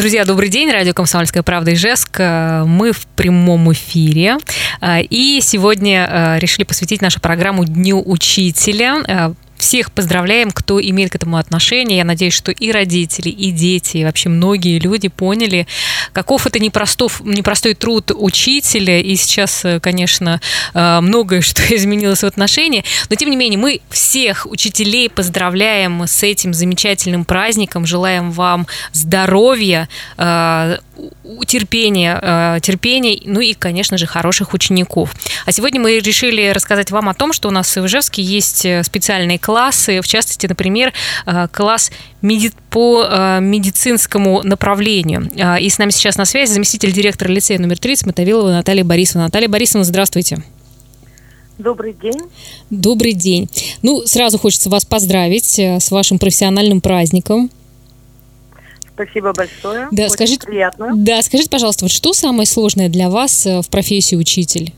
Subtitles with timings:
[0.00, 0.70] Друзья, добрый день.
[0.70, 2.20] Радио «Комсомольская правда» Ижевск.
[2.20, 4.38] Мы в прямом эфире.
[4.82, 9.34] И сегодня решили посвятить нашу программу Дню учителя.
[9.60, 11.98] Всех поздравляем, кто имеет к этому отношение.
[11.98, 15.66] Я надеюсь, что и родители, и дети, и вообще многие люди поняли,
[16.14, 19.00] каков это непростов, непростой труд учителя.
[19.00, 20.40] И сейчас, конечно,
[20.72, 22.84] э, многое что изменилось в отношении.
[23.10, 27.84] Но, тем не менее, мы всех учителей поздравляем с этим замечательным праздником.
[27.84, 30.78] Желаем вам здоровья, э,
[31.46, 35.14] терпения, э, терпения, ну и, конечно же, хороших учеников.
[35.44, 39.38] А сегодня мы решили рассказать вам о том, что у нас в Ижевске есть специальные
[39.38, 39.49] классы,
[40.00, 40.92] в частности, например,
[41.26, 41.90] э, класс
[42.22, 45.30] меди по э, медицинскому направлению.
[45.36, 49.24] Э, и с нами сейчас на связи заместитель директора лицея номер 30 Мотовилова Наталья Борисовна.
[49.24, 50.42] Наталья Борисовна, здравствуйте.
[51.58, 52.20] Добрый день.
[52.70, 53.48] Добрый день.
[53.82, 57.50] Ну, сразу хочется вас поздравить с вашим профессиональным праздником.
[58.94, 59.88] Спасибо большое.
[59.90, 60.92] Да, Очень скажите, приятно.
[60.94, 64.72] Да, скажите, пожалуйста, вот что самое сложное для вас в профессии учитель?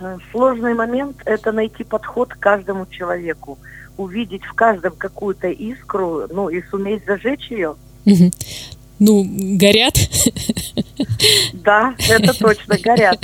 [0.00, 3.58] Э, сложный момент– это найти подход к каждому человеку,
[3.96, 7.76] увидеть в каждом какую-то искру, ну и суметь зажечь ее.
[9.00, 9.98] Ну, горят?
[11.52, 13.18] Да, это точно, горят.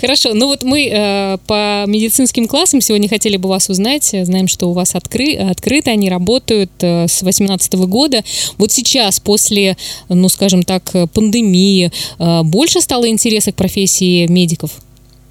[0.00, 4.04] Хорошо, ну вот мы э, по медицинским классам сегодня хотели бы вас узнать.
[4.04, 8.22] Знаем, что у вас откры, открыты, они работают э, с 2018 года.
[8.58, 9.76] Вот сейчас, после,
[10.08, 14.80] ну скажем так, пандемии, э, больше стало интереса к профессии медиков?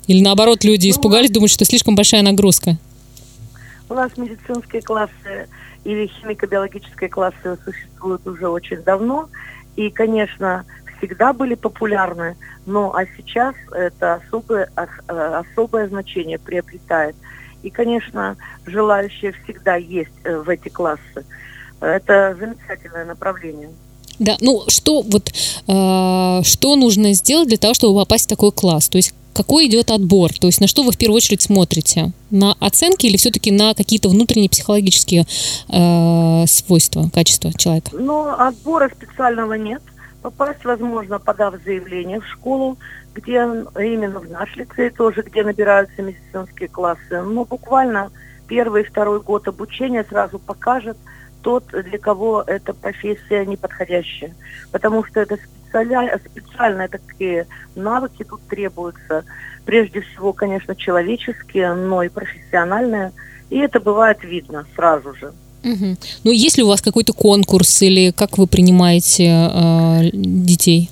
[0.07, 2.77] Или наоборот, люди ну, испугались, думают, что слишком большая нагрузка?
[3.89, 5.47] У нас медицинские классы
[5.83, 9.29] или химико-биологические классы существуют уже очень давно.
[9.75, 10.65] И, конечно,
[10.97, 12.35] всегда были популярны,
[12.65, 17.15] но а сейчас это особое, э, особое значение приобретает.
[17.63, 18.35] И, конечно,
[18.65, 21.25] желающие всегда есть э, в эти классы.
[21.79, 23.69] Это замечательное направление.
[24.19, 28.89] Да, ну что вот э, что нужно сделать для того, чтобы попасть в такой класс?
[28.89, 30.33] То есть какой идет отбор?
[30.33, 32.11] То есть на что вы в первую очередь смотрите?
[32.31, 35.25] На оценки или все-таки на какие-то внутренние психологические
[35.69, 37.91] э, свойства, качества человека?
[37.93, 39.83] Ну, отбора специального нет.
[40.23, 42.77] Попасть возможно, подав заявление в школу,
[43.13, 47.21] где именно в наш лицей тоже, где набираются медицинские классы.
[47.21, 48.11] Но буквально
[48.47, 50.97] первый и второй год обучения сразу покажет,
[51.41, 54.33] тот, для кого эта профессия неподходящая.
[54.71, 59.23] Потому что это специальные, специальные такие навыки тут требуются.
[59.65, 63.11] Прежде всего, конечно, человеческие, но и профессиональные.
[63.49, 65.33] И это бывает видно сразу же.
[65.63, 65.97] Угу.
[66.23, 70.89] Ну, есть ли у вас какой-то конкурс или как вы принимаете э, детей?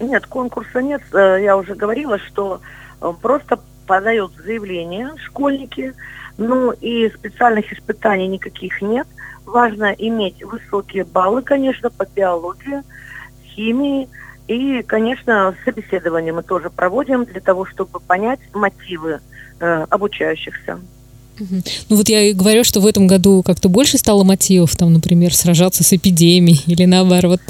[0.00, 1.02] Нет, конкурса нет.
[1.12, 2.60] Э, я уже говорила, что
[3.00, 5.94] э, просто подают заявление школьники,
[6.36, 9.06] ну и специальных испытаний никаких нет.
[9.48, 12.82] Важно иметь высокие баллы, конечно, по биологии,
[13.44, 14.08] химии.
[14.46, 19.20] И, конечно, собеседование мы тоже проводим для того, чтобы понять мотивы
[19.60, 20.78] э, обучающихся.
[21.40, 25.34] Ну вот я и говорю, что в этом году как-то больше стало мотивов, там, например,
[25.34, 27.40] сражаться с эпидемией или наоборот.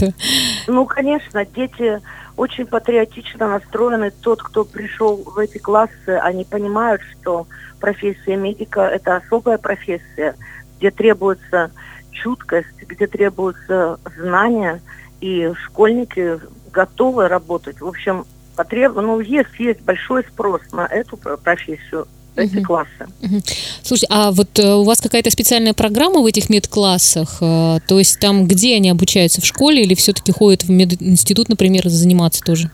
[0.66, 2.00] Ну, конечно, дети
[2.36, 4.12] очень патриотично настроены.
[4.20, 7.46] Тот, кто пришел в эти классы, они понимают, что
[7.80, 10.36] профессия медика– это особая профессия,
[10.78, 11.70] где требуется
[12.12, 14.80] чуткость, где требуются знания,
[15.20, 16.40] и школьники
[16.72, 17.80] готовы работать.
[17.80, 18.24] В общем,
[18.56, 18.94] потреб...
[18.94, 22.06] ну, есть, есть большой спрос на эту профессию,
[22.36, 22.66] эти угу.
[22.66, 23.08] классы.
[23.22, 23.40] Угу.
[23.82, 27.38] Слушайте, а вот э, у вас какая-то специальная программа в этих медклассах?
[27.40, 31.88] Э, то есть там, где они обучаются, в школе или все-таки ходят в мединститут, например,
[31.88, 32.70] заниматься тоже?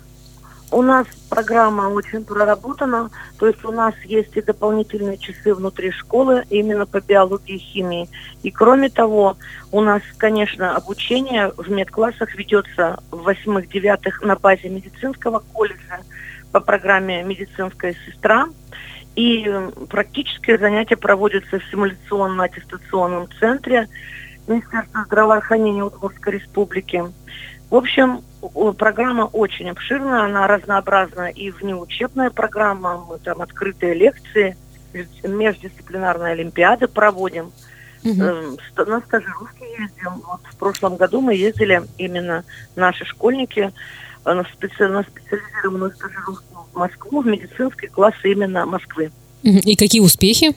[0.70, 6.44] У нас программа очень проработана, то есть у нас есть и дополнительные часы внутри школы
[6.48, 8.08] именно по биологии и химии.
[8.44, 9.36] И кроме того,
[9.72, 15.98] у нас, конечно, обучение в медклассах ведется в восьмых-девятых на базе медицинского колледжа
[16.52, 18.46] по программе «Медицинская сестра».
[19.16, 19.48] И
[19.90, 23.88] практические занятия проводятся в симуляционно-аттестационном центре
[24.46, 27.04] Министерства здравоохранения Удмуртской республики.
[27.74, 28.22] В общем,
[28.78, 34.56] программа очень обширная, она разнообразна и внеучебная программа, мы там открытые лекции,
[35.24, 37.50] междисциплинарные олимпиады проводим.
[38.04, 38.14] Угу.
[38.86, 40.22] На стажировки ездим.
[40.24, 42.44] Вот в прошлом году мы ездили именно
[42.76, 43.72] наши школьники
[44.24, 44.86] э, на, специ...
[44.86, 49.10] на специализированную стажировку в Москву, в медицинский класс именно Москвы.
[49.42, 50.54] И какие успехи?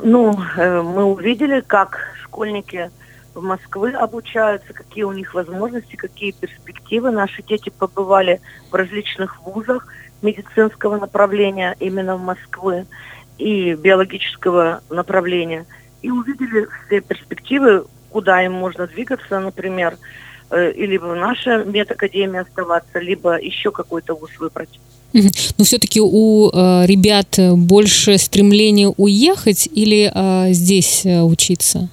[0.00, 2.90] Ну, э, мы увидели, как школьники
[3.34, 7.10] Москвы обучаются, какие у них возможности, какие перспективы.
[7.10, 8.40] Наши дети побывали
[8.70, 9.86] в различных вузах
[10.20, 12.86] медицинского направления именно в Москвы
[13.38, 15.66] и биологического направления.
[16.02, 19.96] И увидели все перспективы куда им можно двигаться, например,
[20.50, 24.68] э, либо в нашей медакадемии оставаться, либо еще какой-то вуз выбрать.
[25.12, 31.88] Но все-таки у э, ребят больше стремления уехать или э, здесь учиться?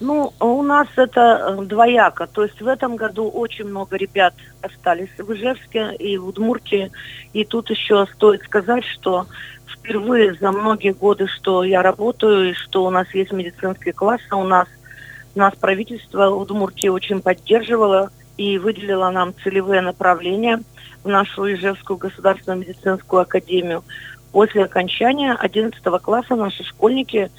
[0.00, 2.26] Ну, у нас это э, двояко.
[2.26, 6.90] То есть в этом году очень много ребят остались в Ижевске и в Удмуртии.
[7.32, 9.26] И тут еще стоит сказать, что
[9.66, 14.44] впервые за многие годы, что я работаю, и что у нас есть медицинские классы, у
[14.44, 14.68] нас,
[15.34, 20.62] нас правительство Удмуртии очень поддерживало и выделило нам целевые направления–
[21.04, 23.84] в нашу Ижевскую государственную медицинскую академию.
[24.32, 27.30] После окончания 11 класса наши школьники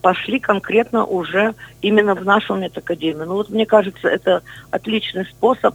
[0.00, 3.26] пошли конкретно уже именно в нашу медакадемию.
[3.26, 5.74] Ну вот мне кажется, это отличный способ,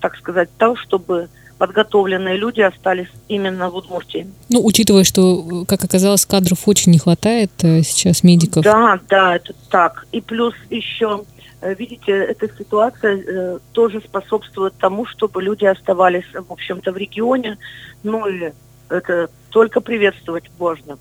[0.00, 1.28] так сказать, того, чтобы
[1.58, 4.26] подготовленные люди остались именно в Удмуртии.
[4.48, 8.64] Ну, учитывая, что, как оказалось, кадров очень не хватает э, сейчас медиков.
[8.64, 10.06] Да, да, это так.
[10.10, 11.22] И плюс еще
[11.62, 17.56] Э, видите, эта ситуация э, тоже способствует тому, чтобы люди оставались, в общем-то, в регионе.
[18.02, 18.52] Ну и
[18.88, 20.98] это только приветствовать можно.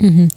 [0.00, 0.28] Угу.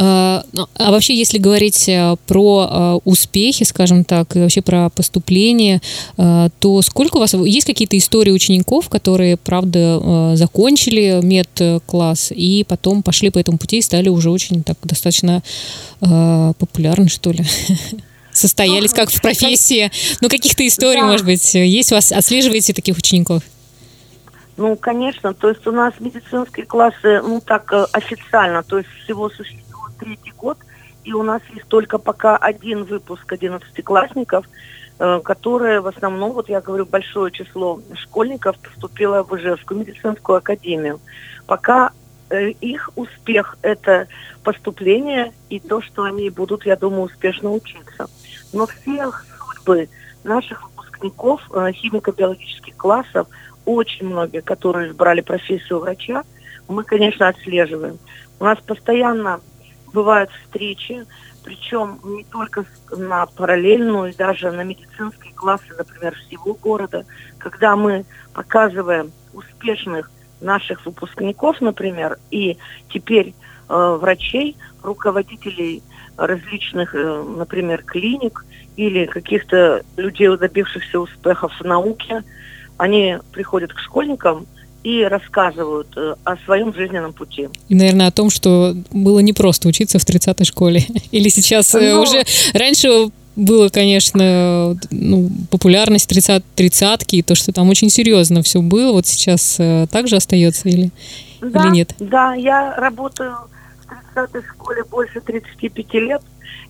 [0.00, 0.44] А,
[0.76, 5.80] а вообще, если говорить э, про э, успехи, скажем так, и вообще про поступление,
[6.16, 13.30] то сколько у вас есть какие-то истории учеников, которые, правда, закончили мед-класс и потом пошли
[13.30, 15.42] по этому пути и стали уже очень так достаточно
[16.00, 17.44] популярны, что ли?
[18.32, 19.90] состоялись, как в профессии.
[20.20, 22.12] Ну, каких-то историй, может быть, есть у вас?
[22.12, 23.42] Отслеживаете таких учеников?
[24.56, 25.34] Ну, конечно.
[25.34, 29.67] То есть у нас медицинские классы, ну, так э, официально, то есть всего существует
[29.98, 30.58] третий год,
[31.04, 34.46] и у нас есть только пока один выпуск одиннадцатиклассников,
[34.98, 41.00] э, которые в основном, вот я говорю, большое число школьников поступило в Ижевскую медицинскую академию.
[41.46, 41.92] Пока
[42.30, 44.08] э, их успех– это
[44.44, 48.08] поступление и то, что они будут, я думаю, успешно учиться
[48.52, 49.88] но все судьбы
[50.24, 53.28] наших выпускников э, химико-биологических классов,
[53.64, 56.24] очень многие, которые избрали профессию врача,
[56.68, 57.98] мы, конечно, отслеживаем.
[58.40, 59.40] У нас постоянно
[59.92, 61.06] бывают встречи,
[61.44, 67.06] причем не только на параллельную, даже на медицинские классы, например, всего города,
[67.38, 72.58] когда мы показываем успешных наших выпускников, например, и
[72.90, 73.34] теперь
[73.68, 75.82] э, врачей, руководителей
[76.16, 78.44] различных, э, например, клиник
[78.76, 82.22] или каких-то людей, добившихся успехов в науке,
[82.76, 84.46] они приходят к школьникам
[84.84, 87.48] и рассказывают э, о своем жизненном пути.
[87.68, 90.84] И, наверное, о том, что было непросто учиться в 30-й школе.
[91.10, 92.02] Или сейчас э, Но...
[92.02, 92.24] уже...
[92.54, 98.92] Раньше было, конечно, ну, популярность 30 тридцатки, и то, что там очень серьезно все было,
[98.92, 99.60] вот сейчас
[99.92, 100.90] также остается или,
[101.40, 101.94] да, или нет?
[102.00, 103.36] Да, я работаю
[104.18, 106.22] 30-й школе больше 35 лет,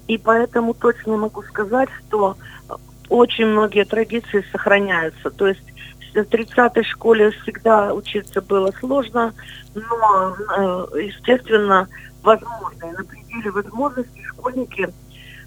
[0.07, 2.37] и поэтому точно могу сказать, что
[3.09, 5.31] очень многие традиции сохраняются.
[5.31, 5.63] То есть
[6.23, 9.35] в 30-й школе всегда учиться было сложно,
[9.75, 11.89] но, э, естественно,
[12.23, 12.93] возможно.
[12.97, 14.89] На пределе возможностей школьники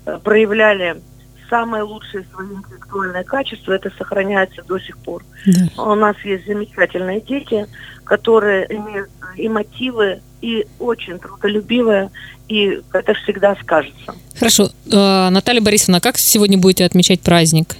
[0.05, 1.01] э, проявляли
[1.49, 5.23] самое лучшее свои интеллектуальные качества, это сохраняется до сих пор.
[5.45, 5.83] Да.
[5.83, 7.67] У нас есть замечательные дети,
[8.05, 12.09] которые имеют и мотивы, и очень трудолюбивые,
[12.47, 14.15] и это всегда скажется.
[14.37, 14.69] Хорошо.
[14.91, 17.75] Э, Наталья Борисовна, как сегодня будете отмечать праздник?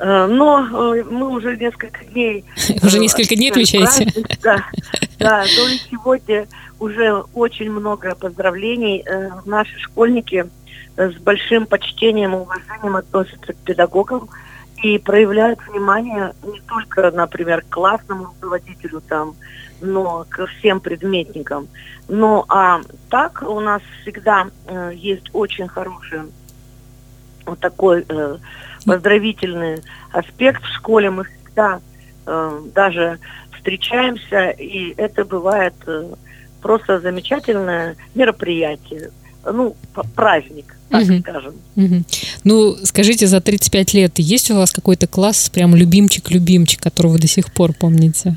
[0.00, 2.44] Э, но э, мы уже несколько дней...
[2.82, 4.10] Уже несколько дней отмечаете?
[4.42, 4.64] Да,
[5.18, 5.42] да.
[5.42, 9.04] То есть сегодня уже очень много поздравлений.
[9.44, 10.46] Наши школьники
[10.96, 14.30] с большим почтением и уважением относятся к педагогам
[14.82, 19.34] и проявляют внимание не только, например, к классному руководителю, там,
[19.80, 21.68] но ко всем предметникам.
[22.08, 22.80] Ну, а
[23.10, 26.22] так у нас всегда э, есть очень хороший
[27.46, 28.38] вот такой э,
[28.84, 29.82] поздравительный
[30.12, 31.10] аспект в школе.
[31.10, 31.80] Мы всегда
[32.26, 33.18] э, даже
[33.56, 36.14] встречаемся, и это бывает э,
[36.60, 39.10] просто замечательное мероприятие
[39.44, 39.76] ну,
[40.14, 41.20] праздник, так угу.
[41.20, 41.54] скажем.
[41.76, 42.04] Угу.
[42.44, 47.26] Ну, скажите, за 35 лет есть у вас какой-то класс, прям любимчик-любимчик, которого вы до
[47.26, 48.36] сих пор помните?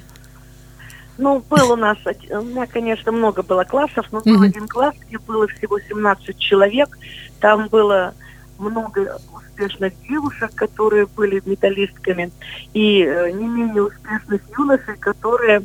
[1.18, 5.20] Ну, был у нас, у меня, конечно, много было классов, но был один класс, где
[5.20, 6.98] было всего 17 человек.
[7.40, 8.14] Там было
[8.58, 12.32] много успешных девушек, которые были металлистками,
[12.74, 15.64] и э, не менее успешных юношей, которые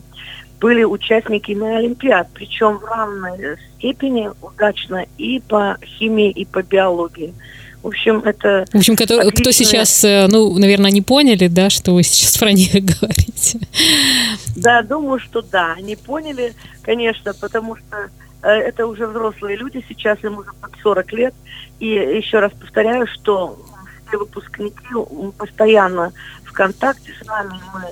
[0.60, 7.34] были участниками Олимпиад, причем в равной степени удачно и по химии, и по биологии.
[7.82, 8.64] В общем, это...
[8.72, 9.30] В общем, кто, отличное...
[9.30, 13.60] кто сейчас, э, ну, наверное, не поняли, да, что вы сейчас про них говорите.
[14.56, 18.10] Да, думаю, что да, они поняли, конечно, потому что
[18.42, 21.34] э, это уже взрослые люди, сейчас им уже под 40 лет,
[21.80, 23.58] И еще раз повторяю, что
[24.08, 24.74] все выпускники
[25.36, 26.12] постоянно
[26.44, 27.82] в контакте с нами, мы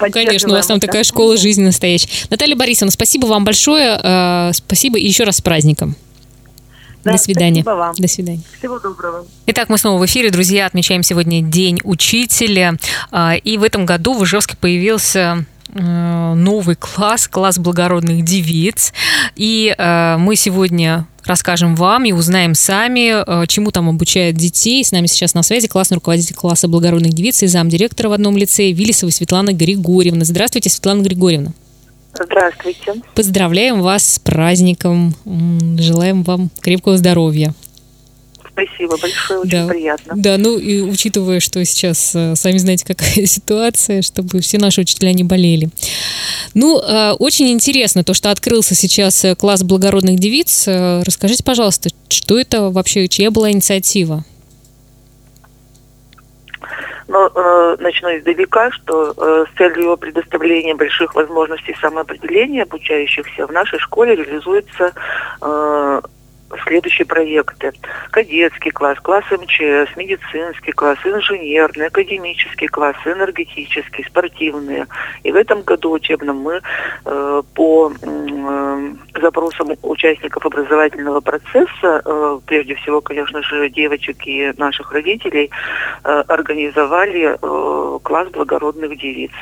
[0.00, 2.08] ну, конечно, у вас там такая школа жизни настоящая.
[2.28, 3.98] Наталья Борисовна, спасибо вам большое.
[4.02, 5.94] Э, спасибо и еще раз с праздником.
[7.04, 7.62] Да, До свидания.
[7.62, 7.94] Спасибо вам.
[7.96, 8.42] До свидания.
[8.58, 9.26] Всего доброго.
[9.46, 10.66] Итак, мы снова в эфире, друзья.
[10.66, 12.74] Отмечаем сегодня День учителя.
[13.10, 18.92] А, и в этом году в Ижевске появился э, новый класс, класс благородных девиц.
[19.36, 24.84] И э, мы сегодня расскажем вам и узнаем сами, э, чему там обучают детей.
[24.84, 28.70] С нами сейчас на связи классный руководитель класса благородных девиц и замдиректора в одном лице
[28.70, 30.24] Виллисова Светлана Григорьевна.
[30.24, 31.52] Здравствуйте, Светлана Григорьевна.
[32.14, 33.02] Здравствуйте.
[33.14, 35.14] Поздравляем вас с праздником.
[35.78, 37.54] Желаем вам крепкого здоровья.
[38.54, 39.66] Спасибо большое, очень да.
[39.66, 40.14] приятно.
[40.16, 45.12] Да, ну и учитывая, что сейчас, э, сами знаете, какая ситуация, чтобы все наши учителя
[45.12, 45.68] не болели.
[46.54, 50.68] Ну, э, очень интересно то, что открылся сейчас э, класс благородных девиц.
[50.68, 54.24] Расскажите, пожалуйста, что это вообще, чья была инициатива?
[57.08, 63.78] Но э, начну издалека, что э, с целью предоставления больших возможностей самоопределения обучающихся в нашей
[63.78, 64.92] школе реализуется
[65.40, 66.00] э,
[66.66, 67.72] следующие проекты.
[68.10, 74.86] Кадетский класс, класс МЧС, медицинский класс, инженерный, академический класс, энергетический, спортивные.
[75.22, 76.60] И в этом году учебном мы
[77.04, 84.92] э, по э, запросам участников образовательного процесса, э, прежде всего, конечно же, девочек и наших
[84.92, 85.50] родителей,
[86.04, 89.32] э, организовали э, класс благородных девиц.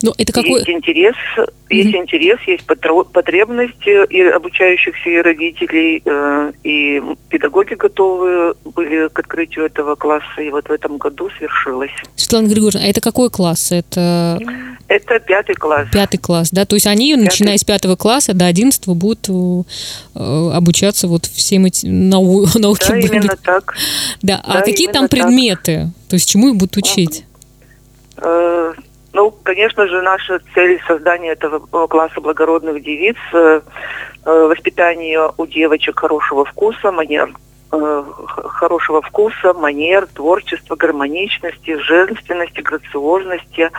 [0.00, 0.60] Ну, это какой...
[0.60, 1.50] Есть интерес, mm-hmm.
[1.70, 9.66] есть интерес, есть потребность и обучающихся и родителей, э, и педагоги готовы были к открытию
[9.66, 11.90] этого класса, и вот в этом году свершилось.
[12.14, 13.72] Светлана Григорьевна, а это какой класс?
[13.72, 14.38] Это...
[14.86, 15.88] Это пятый класс.
[15.92, 16.64] Пятый класс, да?
[16.64, 17.24] То есть они, пятый.
[17.24, 22.46] начиная с пятого класса до одиннадцатого, будут э, обучаться вот всем этим нау...
[22.54, 22.86] науке.
[22.88, 23.74] Да, именно так.
[24.22, 25.90] Да, а да, какие там предметы?
[25.92, 26.08] Так.
[26.10, 27.24] То есть чему их будут учить?
[29.12, 33.60] Ну, конечно же, наша цель создания этого класса благородных девиц, э,
[34.24, 37.32] э, воспитание у девочек хорошего вкуса, манер
[37.70, 43.70] Э, хорошего вкуса, манер, творчества, гармоничности, женственности, грациозности.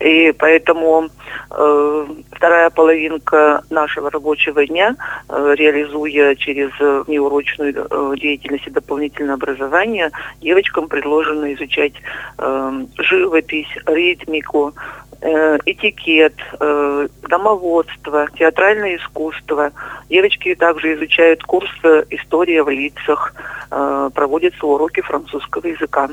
[0.00, 1.08] И поэтому
[1.50, 4.96] э, вторая половинка нашего рабочего дня,
[5.30, 6.70] э, реализуя через
[7.08, 10.10] неурочную э, деятельность и дополнительное образование,
[10.42, 11.94] девочкам предложено изучать
[12.36, 19.72] э, живопись, ритмику, э, этикет, э, домоводство, театральное искусство.
[20.08, 21.70] Девочки также изучают курс
[22.10, 23.34] «История в лицах»,
[23.70, 26.08] э, проводятся уроки французского языка.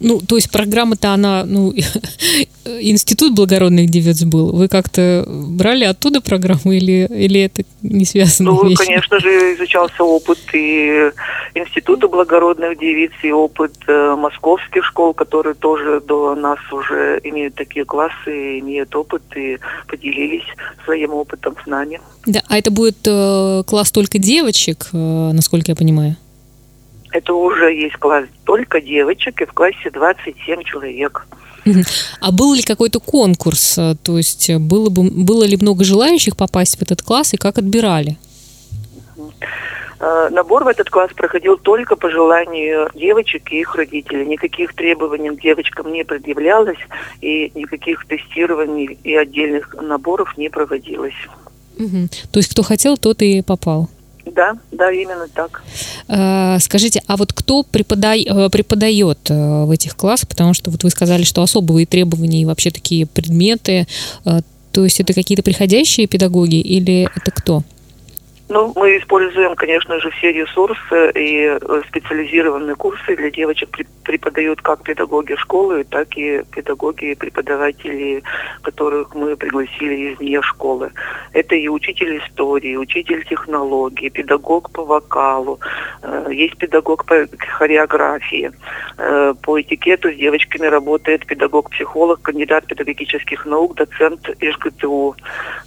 [0.00, 1.72] Ну, то есть программа-то она, ну,
[2.80, 4.52] институт благородных девиц был.
[4.52, 8.52] Вы как-то брали оттуда программу или, или это не связано?
[8.52, 8.86] Ну, вещи?
[8.86, 11.10] конечно же, изучался опыт и
[11.54, 17.84] института благородных девиц, и опыт э, московских школ, которые тоже до нас уже имеют такие
[17.84, 20.46] классы, имеют опыт и поделились
[20.84, 22.00] своим опытом с нами.
[22.26, 24.96] Да, а это будет э, класс только девочек, э,
[25.32, 26.16] насколько я понимаю?
[27.10, 31.26] Это уже есть класс только девочек, и в классе 27 человек.
[32.20, 33.78] А был ли какой-то конкурс?
[34.02, 38.16] То есть было, бы, было ли много желающих попасть в этот класс, и как отбирали?
[40.00, 44.26] Э, набор в этот класс проходил только по желанию девочек и их родителей.
[44.26, 46.78] Никаких требований к девочкам не предъявлялось,
[47.20, 51.18] и никаких тестирований и отдельных наборов не проводилось.
[51.78, 52.08] Угу.
[52.32, 53.88] То есть кто хотел, тот и попал?
[54.34, 55.62] Да, да, именно так.
[56.08, 60.28] Э, скажите, а вот кто преподай, э, преподает э, в этих классах?
[60.28, 63.86] Потому что вот вы сказали, что особые требования и вообще такие предметы.
[64.24, 67.62] То есть это какие-то приходящие педагоги или это кто?
[68.50, 73.68] Ну, мы используем, конечно же, все ресурсы и э, специализированные курсы для девочек
[74.04, 78.22] преподают как педагоги школы, так и педагоги и преподаватели,
[78.62, 80.90] которых мы пригласили из школы.
[81.34, 85.60] Это и учитель истории, учитель технологии, педагог по вокалу,
[86.02, 88.50] э, есть педагог по хореографии.
[88.96, 95.16] Э, по этикету с девочками работает педагог-психолог, кандидат педагогических наук, доцент ИЖГТУ.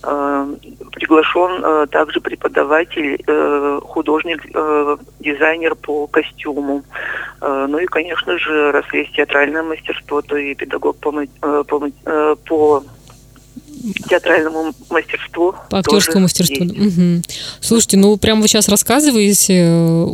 [0.01, 6.84] Приглашен также преподаватель преподаватель, э, художник, э, дизайнер по костюму.
[7.42, 11.12] Э, ну и, конечно же, раз есть театральное мастерство, то и педагог по,
[11.68, 11.90] по,
[12.46, 12.84] по
[14.10, 15.54] театральному мастерству.
[15.70, 16.66] По актерскому мастерству.
[16.66, 17.24] Угу.
[17.62, 20.06] Слушайте, ну прям вы сейчас рассказываете,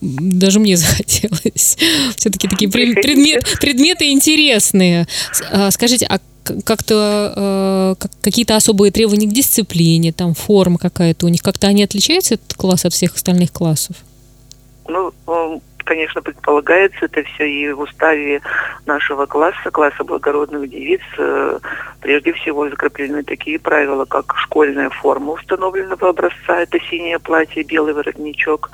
[0.00, 1.76] даже мне захотелось.
[2.16, 5.06] Все-таки такие предмет, предметы интересные.
[5.50, 6.20] А, скажите, а
[6.64, 12.34] как-то э, какие-то особые требования к дисциплине, там форма какая-то у них, как-то они отличаются
[12.34, 13.96] этот класс от всех остальных классов?
[14.88, 15.12] Ну,
[15.90, 18.42] конечно, предполагается это все и в уставе
[18.86, 21.58] нашего класса, класса благородных девиц, э,
[22.00, 28.70] прежде всего закреплены такие правила, как школьная форма установленного образца, это синее платье, белый воротничок,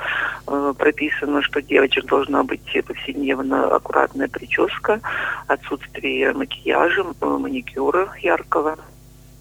[0.47, 5.01] э, прописано, что девочек должна быть повседневно аккуратная прическа,
[5.47, 8.77] отсутствие макияжа, маникюра яркого.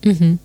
[0.01, 0.38] Угу.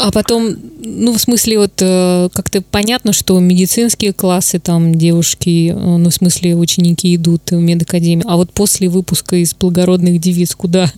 [0.00, 5.74] А потом, ну, в смысле, вот э, как-то понятно, что медицинские классы, там девушки, э,
[5.74, 10.92] ну, в смысле, ученики идут в медакадемию, а вот после выпуска из благородных девиц куда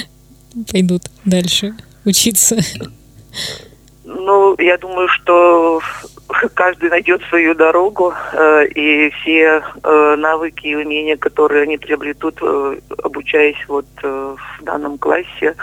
[0.70, 2.58] пойдут дальше учиться?
[4.04, 5.80] Ну, я думаю, что
[6.54, 12.76] каждый найдет свою дорогу, э, и все э, навыки и умения, которые они приобретут, э,
[13.02, 15.54] обучаясь вот в данном классе,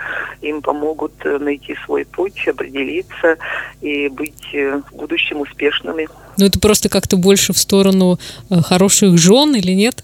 [0.41, 3.37] им помогут найти свой путь, определиться
[3.81, 6.07] и быть в будущем успешными.
[6.37, 8.17] Ну, это просто как-то больше в сторону
[8.49, 10.03] хороших жен или нет?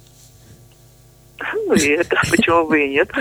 [1.67, 3.09] Ну и это, почему бы и нет.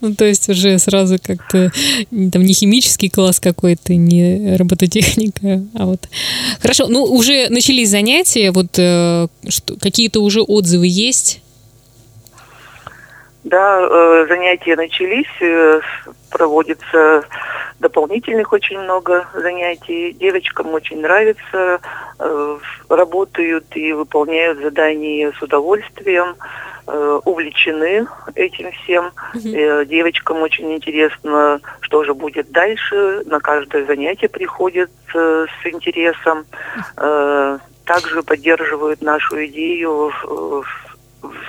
[0.00, 1.70] Ну, то есть уже сразу как-то
[2.32, 6.08] там не химический класс какой-то, не робототехника, а вот...
[6.60, 9.28] Хорошо, ну уже начались занятия, вот э,
[9.80, 11.40] какие-то уже отзывы есть?
[13.44, 15.80] Да, э, занятия начались, э,
[16.30, 17.24] проводится
[17.78, 20.12] дополнительных очень много занятий.
[20.12, 21.78] Девочкам очень нравится,
[22.18, 22.58] э,
[22.88, 26.36] работают и выполняют задания с удовольствием.
[26.86, 29.06] Увлечены этим всем.
[29.32, 29.84] Угу.
[29.86, 33.22] Девочкам очень интересно, что же будет дальше.
[33.24, 36.44] На каждое занятие приходят с интересом.
[37.86, 40.12] Также поддерживают нашу идею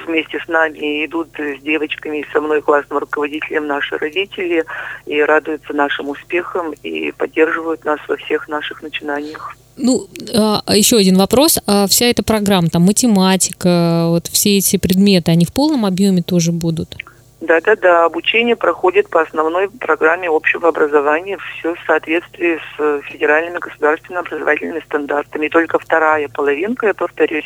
[0.05, 4.65] вместе с нами идут с девочками и со мной классным руководителем наши родители
[5.05, 9.55] и радуются нашим успехам и поддерживают нас во всех наших начинаниях.
[9.77, 11.59] Ну, а, а еще один вопрос.
[11.67, 16.51] А вся эта программа, там математика, вот все эти предметы, они в полном объеме тоже
[16.51, 16.95] будут?
[17.41, 18.05] Да, да, да.
[18.05, 25.47] Обучение проходит по основной программе общего образования, все в соответствии с федеральными государственными образовательными стандартами.
[25.47, 27.45] И только вторая половинка, я повторюсь,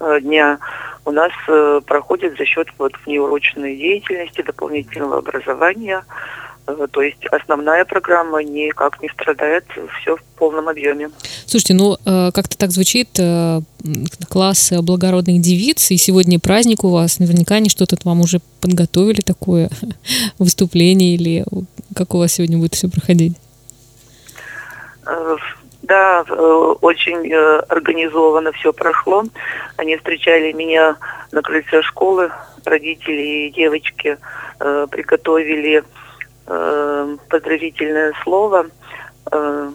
[0.00, 0.58] э, дня
[1.04, 6.04] у нас э, проходит за счет вот внеурочной деятельности, дополнительного образования.
[6.66, 9.64] Э, то есть основная программа никак не страдает,
[10.00, 11.10] все в полном объеме.
[11.46, 13.18] Слушайте, ну э, как-то так звучит
[14.30, 19.68] класс благородных девиц, и сегодня праздник у вас, наверняка они что-то вам уже подготовили такое
[20.38, 21.44] выступление, или
[21.94, 23.36] как у вас сегодня будет все проходить?
[25.82, 26.22] Да,
[26.80, 27.30] очень
[27.68, 29.24] организованно все прошло.
[29.76, 30.96] Они встречали меня
[31.30, 32.30] на крыльце школы,
[32.64, 34.16] родители и девочки
[34.58, 35.84] приготовили
[36.46, 38.66] э, поздравительное слово.
[39.30, 39.70] Э,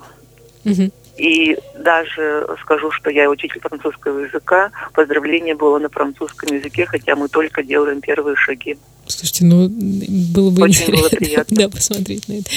[0.66, 0.92] угу.
[1.18, 4.72] И даже скажу, что я учитель французского языка.
[4.94, 8.78] Поздравление было на французском языке, хотя мы только делаем первые шаги.
[9.06, 11.58] Слушайте, ну было бы Очень было приятно.
[11.58, 12.50] да, посмотреть на это.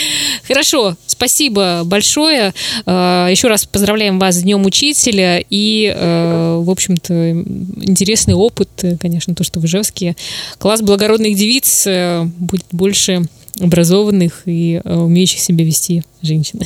[0.46, 2.52] Хорошо, спасибо большое.
[2.86, 5.42] А, Еще раз поздравляем вас с Днем Учителя.
[5.48, 8.68] И, э, в общем-то, интересный опыт,
[9.00, 10.14] конечно, то, что в Ижевске
[10.58, 13.22] класс благородных девиц э, будет больше
[13.60, 16.60] образованных и э, умеющих себя вести женщин.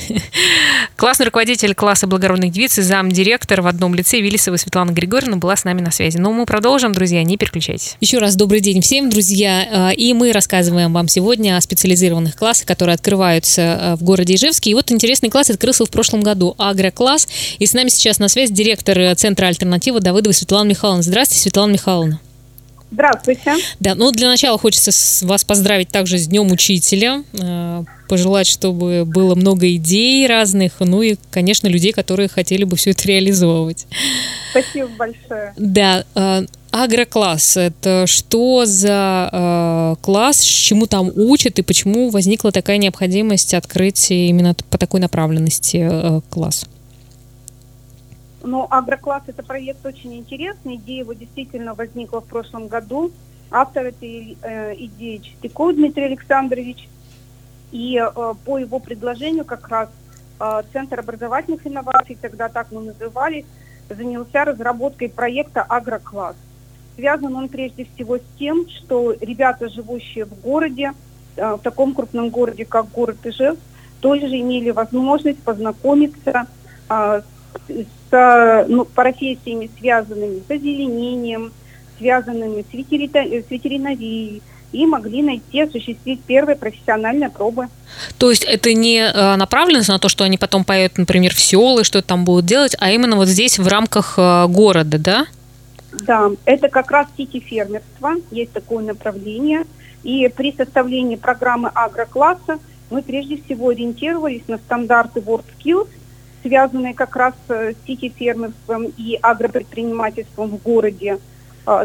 [0.97, 5.65] Классный руководитель класса благородных девиц и замдиректор в одном лице Виллисова Светлана Григорьевна была с
[5.65, 6.19] нами на связи.
[6.19, 7.97] Но мы продолжим, друзья, не переключайтесь.
[8.01, 9.91] Еще раз добрый день всем, друзья.
[9.91, 14.71] Э, и мы рассказываем вам сегодня о специализированных классах, которые открываются э, в городе Ижевске.
[14.71, 17.27] И вот интересный класс открылся в прошлом году, агрокласс.
[17.59, 21.03] И с нами сейчас на связи директор Центра альтернатива Давыдова Светлана Михайловна.
[21.03, 22.21] Здравствуйте, Светлана Михайловна.
[22.97, 23.57] Здравствуйте.
[23.79, 24.91] Да, ну для начала хочется
[25.27, 31.17] вас поздравить также с Днем Учителя, э, пожелать, чтобы было много идей разных, ну и,
[31.31, 33.87] конечно, людей, которые хотели бы все это реализовывать.
[34.51, 35.53] Спасибо большое.
[35.59, 42.79] Да, э, агрокласс– это что за э, класс, чему там учат и почему возникла такая
[42.79, 46.65] необходимость открыть именно по такой направленности класс?
[48.47, 50.77] Ну, агрокласс– это проект очень интересный.
[50.77, 53.11] Идея его действительно возникла в прошлом году.
[53.51, 56.89] Автор этой э, идеи Чистяков Дмитрий Александрович.
[57.73, 59.89] И э, по его предложению как раз
[60.39, 63.47] э, Центр образовательных инноваций, тогда так мы назывались,
[63.91, 66.37] занялся разработкой проекта «Агрокласс».
[66.95, 70.93] Связан он прежде всего с тем, что ребята, живущие в городе,
[71.37, 73.61] э, в таком крупном городе, как город Ижевск,
[74.01, 76.47] тоже имели возможность познакомиться
[76.89, 77.36] э, с
[77.69, 81.53] с ну, профессиями, связанными с озеленением,
[81.99, 87.69] связанными с, ветеринарией, и могли найти, осуществить первые профессиональные пробы.
[88.19, 91.85] То есть это не э, направленность на то, что они потом поедут, например, в селы,
[91.85, 95.27] что там будут делать, а именно вот здесь в рамках э, города, да?
[95.93, 99.65] Да, это как раз сити-фермерство, есть такое направление.
[100.03, 102.59] И при составлении программы агрокласса
[102.91, 105.89] мы прежде всего ориентировались на стандарты WorldSkills,
[106.47, 111.19] связанные как раз с сити-фермерством и агропредпринимательством в городе,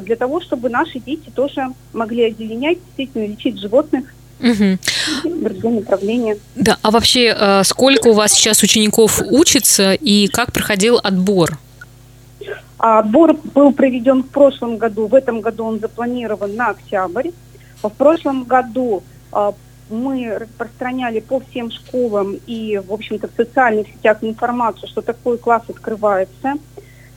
[0.01, 4.77] для того, чтобы наши дети тоже могли озеленять, действительно лечить животных Угу.
[5.23, 6.37] Другое направление.
[6.55, 11.59] Да, а вообще э, сколько у вас сейчас учеников учится и как проходил отбор?
[12.79, 17.29] А, отбор был проведен в прошлом году, в этом году он запланирован на октябрь.
[17.83, 19.53] В прошлом году а,
[19.91, 25.63] мы распространяли по всем школам и, в общем-то, в социальных сетях информацию, что такой класс
[25.67, 26.55] открывается.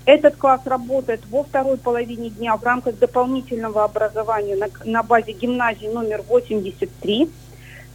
[0.06, 5.86] Этот класс работает во второй половине дня в рамках дополнительного образования на, на базе гимназии
[5.86, 7.30] номер 83.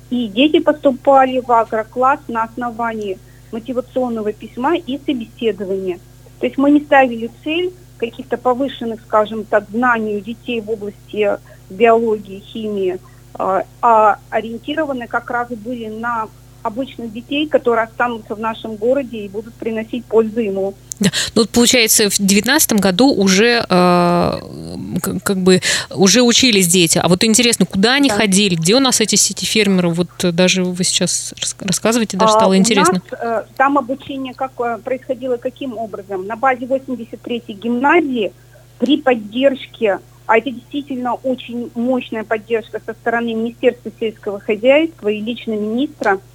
[0.09, 3.19] И дети поступали в агрокласс на основании
[3.51, 5.99] мотивационного письма и собеседования.
[6.39, 11.37] То есть мы не ставили цель каких-то повышенных, скажем так, знаний у детей в области
[11.69, 12.99] биологии, химии,
[13.33, 16.27] а, а ориентированы как раз были на
[16.61, 20.73] обычных детей, которые останутся в нашем городе и будут приносить пользу ему.
[20.99, 21.09] Да.
[21.33, 24.39] Ну, получается, в 2019 году уже э,
[25.23, 25.61] как бы
[25.91, 26.97] уже учились дети.
[26.97, 28.15] А вот интересно, куда они да.
[28.15, 28.55] ходили?
[28.55, 29.95] Где у нас эти сети фермеров?
[29.95, 33.01] Вот даже вы сейчас рассказываете, даже стало а, интересно.
[33.09, 36.27] У нас, э, там обучение как э, происходило каким образом?
[36.27, 38.33] На базе 83-й гимназии
[38.79, 45.51] при поддержке а это действительно очень мощная поддержка со стороны Министерства сельского хозяйства и лично
[45.51, 46.19] министра–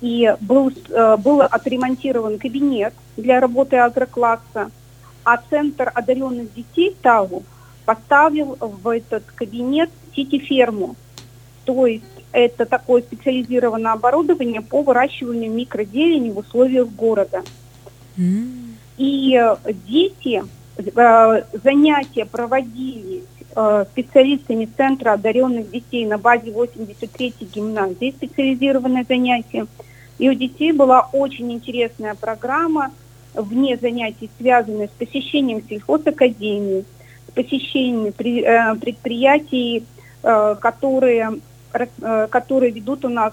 [0.00, 4.70] и был, э, был отремонтирован кабинет для работы агрокласса,
[5.24, 7.42] а Центр одаренных детей ТАУ
[7.84, 10.96] поставил в этот кабинет сити-ферму.
[11.64, 17.42] То есть это такое специализированное оборудование по выращиванию микрозелени в условиях города.
[18.96, 19.54] И
[19.86, 20.44] дети,
[21.64, 23.24] занятия проводились
[23.90, 29.66] специалистами Центра одаренных детей на базе 83-й гимназии, специализированное занятие.
[30.18, 32.92] И у детей была очень интересная программа
[33.34, 36.84] вне занятий, связанная с посещением сельхозакадемии,
[37.28, 39.84] с посещением э, предприятий,
[40.22, 41.40] э, которые,
[41.72, 43.32] э, которые ведут у нас,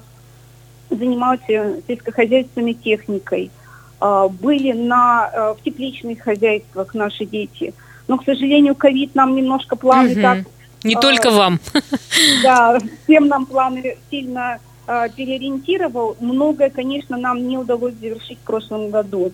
[0.90, 3.52] занимаются сельскохозяйственной техникой.
[4.00, 7.74] Были на, в тепличных хозяйствах наши дети.
[8.08, 10.22] Но, к сожалению, ковид нам немножко планы угу.
[10.22, 10.40] так...
[10.84, 11.60] Не только вам.
[12.44, 16.16] Да, всем нам планы сильно э, переориентировал.
[16.20, 19.32] Многое, конечно, нам не удалось завершить в прошлом году.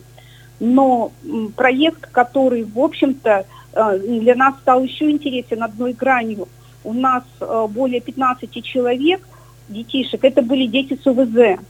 [0.60, 1.12] Но
[1.56, 6.48] проект, который, в общем-то, э, для нас стал еще интересен одной гранью.
[6.84, 9.20] У нас э, более 15 человек,
[9.68, 11.60] детишек, это были дети с УВЗ.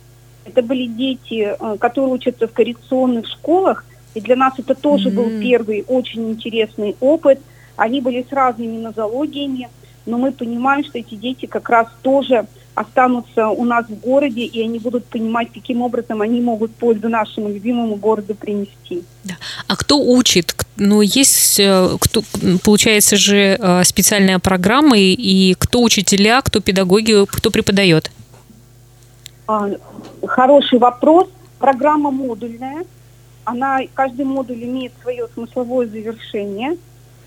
[0.44, 3.84] Это были дети, э, которые учатся в коррекционных школах.
[4.14, 5.14] И для нас это тоже mm-hmm.
[5.14, 7.40] был первый очень интересный опыт.
[7.76, 9.68] Они были с разными нозологиями,
[10.04, 14.62] но мы понимаем, что эти дети как раз тоже останутся у нас в городе, и
[14.62, 19.04] они будут понимать, каким образом они могут пользу нашему любимому городу принести.
[19.24, 19.34] Да.
[19.66, 20.54] А кто учит?
[20.76, 22.22] Ну, есть, э, кто,
[22.64, 28.10] получается же, э, специальная программа, и кто учителя, кто педагоги, кто преподает?
[29.46, 29.68] А,
[30.26, 31.28] хороший вопрос.
[31.58, 32.84] Программа модульная.
[33.44, 36.76] Она, каждый модуль имеет свое смысловое завершение.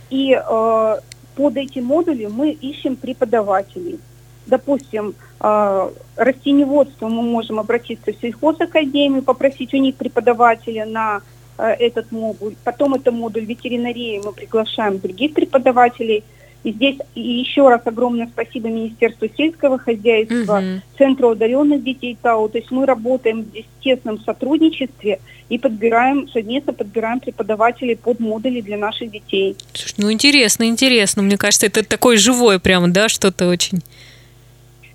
[0.09, 0.95] И э,
[1.35, 3.99] под эти модули мы ищем преподавателей
[4.45, 11.21] допустим, а, растеневодство мы можем обратиться в сельхозакадемию, попросить у них преподавателя на
[11.57, 12.55] а, этот модуль.
[12.63, 16.23] Потом это модуль ветеринарии, мы приглашаем других преподавателей.
[16.65, 20.81] И здесь еще раз огромное спасибо Министерству сельского хозяйства, угу.
[20.97, 22.49] Центру удаленных детей ТАУ.
[22.49, 28.61] То есть мы работаем здесь в тесном сотрудничестве и подбираем, совместно подбираем преподавателей под модули
[28.61, 29.55] для наших детей.
[29.73, 31.21] Слушай, ну интересно, интересно.
[31.21, 33.83] Мне кажется, это такое живое прямо, да, что-то очень...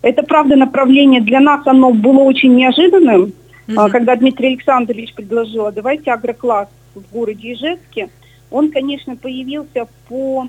[0.03, 3.33] Это, правда, направление для нас оно было очень неожиданным,
[3.69, 3.91] mm-hmm.
[3.91, 8.09] когда Дмитрий Александрович предложил, а давайте агрокласс в городе Ижевске.
[8.51, 10.49] Он, конечно, появился по...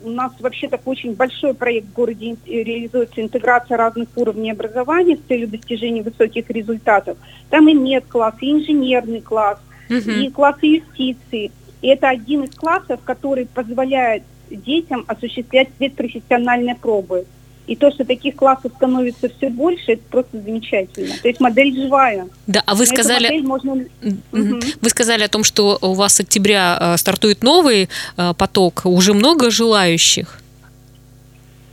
[0.00, 5.16] Э, у нас вообще такой очень большой проект в городе реализуется интеграция разных уровней образования
[5.16, 7.18] с целью достижения высоких результатов.
[7.50, 10.24] Там и медкласс, и инженерный класс, mm-hmm.
[10.24, 11.50] и классы юстиции.
[11.82, 17.26] И это один из классов, который позволяет детям осуществлять предпрофессиональные пробы.
[17.66, 21.14] И то, что таких классов становится все больше, это просто замечательно.
[21.20, 22.28] То есть модель живая.
[22.46, 23.72] Да, а вы сказали, можно...
[23.72, 24.60] угу.
[24.80, 28.82] вы сказали о том, что у вас с октября э, стартует новый э, поток.
[28.84, 30.40] Уже много желающих?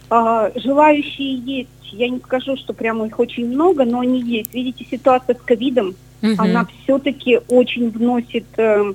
[0.09, 4.53] А, желающие есть я не скажу, что прямо их очень много, но они есть.
[4.53, 6.33] Видите, ситуация с ковидом, угу.
[6.37, 8.93] она все-таки очень вносит, э,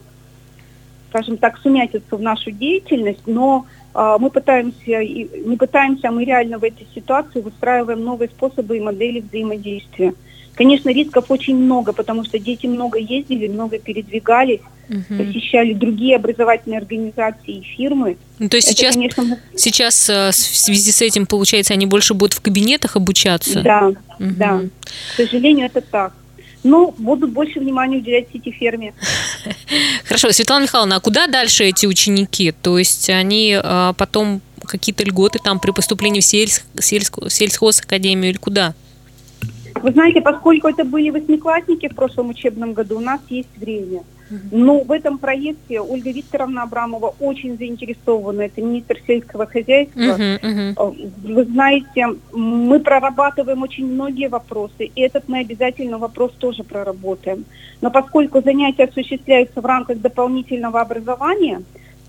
[1.11, 6.64] скажем так, сумятицу в нашу деятельность, но мы пытаемся, не пытаемся, а мы реально в
[6.64, 10.14] этой ситуации выстраиваем новые способы и модели взаимодействия.
[10.59, 15.16] Конечно, рисков очень много, потому что дети много ездили, много передвигались, угу.
[15.16, 18.16] посещали другие образовательные организации и фирмы.
[18.40, 22.14] Ну, то есть Это, сейчас, конечно, сейчас э, в связи с этим, получается, они больше
[22.14, 23.62] будут в кабинетах обучаться?
[23.62, 23.96] Да, угу.
[24.18, 24.62] да.
[25.12, 26.12] К сожалению, это так.
[26.64, 28.94] Но будут больше внимания уделять сети-ферме.
[30.04, 32.52] Хорошо, Светлана Михайловна, а куда дальше эти ученики?
[32.52, 38.38] То есть они а, потом какие-то льготы там при поступлении в сельск, сельск, сельхозакадемию или
[38.38, 38.74] куда?
[39.82, 44.02] Вы знаете, поскольку это были восьмиклассники в прошлом учебном году, у нас есть время.
[44.50, 48.42] Но в этом проекте Ольга Викторовна Абрамова очень заинтересована.
[48.42, 50.00] Это министр сельского хозяйства.
[50.00, 51.10] Uh-huh, uh-huh.
[51.24, 57.44] Вы знаете, мы прорабатываем очень многие вопросы, и этот мы обязательно вопрос тоже проработаем.
[57.80, 61.62] Но поскольку занятия осуществляются в рамках дополнительного образования,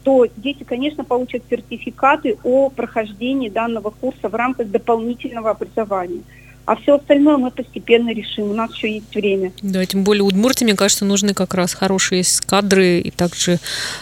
[0.03, 6.21] то дети, конечно, получат сертификаты о прохождении данного курса в рамках дополнительного образования.
[6.65, 8.51] А все остальное мы постепенно решим.
[8.51, 9.51] У нас еще есть время.
[9.61, 13.59] Да, тем более Удмуртии, мне кажется, нужны как раз хорошие кадры и также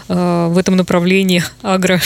[0.10, 2.00] э, в этом направлении агро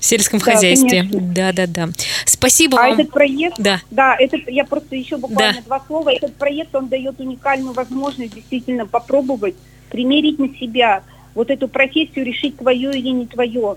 [0.00, 1.02] в сельском да, хозяйстве.
[1.02, 1.20] Конечно.
[1.20, 1.88] Да, да, да.
[2.24, 2.98] Спасибо а вам.
[2.98, 5.66] этот проект, да, да этот, я просто еще буквально да.
[5.66, 6.10] два слова.
[6.10, 9.54] Этот проект, он дает уникальную возможность действительно попробовать,
[9.90, 11.02] примерить на себя
[11.34, 13.76] вот эту профессию, решить твое или не твое.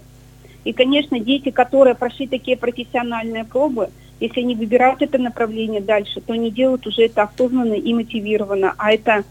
[0.64, 3.90] И, конечно, дети, которые прошли такие профессиональные пробы,
[4.24, 8.74] если они выбирают это направление дальше, то они делают уже это осознанно и мотивированно.
[8.78, 9.24] А это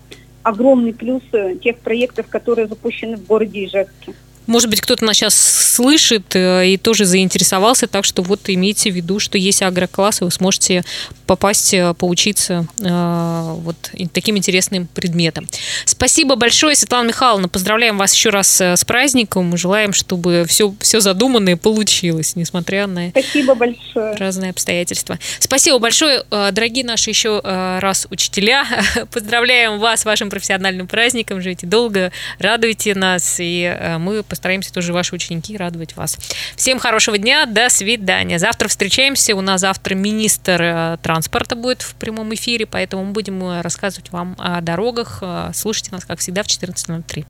[0.43, 4.15] огромный плюс э, тех проектов, которые запущены в городе Ижевске.
[4.47, 5.35] Может быть, кто-то нас сейчас
[5.73, 10.31] слышит э, и тоже заинтересовался, так что вот имейте в виду, что есть агроклассы, вы
[10.31, 10.85] сможете
[11.27, 13.77] попасть, э, поучиться э, вот
[14.13, 15.49] таким интересным предметом.
[15.87, 17.49] Спасибо большое, Светлана Михайловна.
[17.49, 19.57] Поздравляем вас еще раз с праздником.
[19.57, 24.15] Желаем, чтобы все, все задуманное получилось, несмотря на Спасибо большое.
[24.17, 25.19] разные обстоятельства.
[25.39, 28.67] Спасибо большое, дорогие наши еще раз учителя.
[29.13, 31.41] Поздравляем вас с вашим профессиональным праздником.
[31.41, 36.19] Живите долго, радуйте нас, и мы постараемся тоже ваши ученики радовать вас.
[36.57, 38.39] Всем хорошего дня, до свидания.
[38.39, 39.35] Завтра встречаемся.
[39.35, 44.11] У нас завтра министр э, транспорта будет в прямом эфире, поэтому мы будем э, рассказывать
[44.11, 45.19] вам о дорогах.
[45.23, 47.21] Э, слушайте нас, как всегда, в 14.03.